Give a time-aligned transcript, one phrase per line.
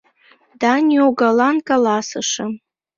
[0.61, 2.51] Да ньогалан каласышым: